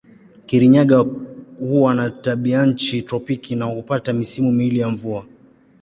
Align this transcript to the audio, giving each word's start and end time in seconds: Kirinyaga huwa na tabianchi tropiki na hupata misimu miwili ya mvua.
Kirinyaga 0.45 0.97
huwa 1.59 1.95
na 1.95 2.09
tabianchi 2.09 3.01
tropiki 3.01 3.55
na 3.55 3.65
hupata 3.65 4.13
misimu 4.13 4.51
miwili 4.51 4.79
ya 4.79 4.89
mvua. 4.89 5.25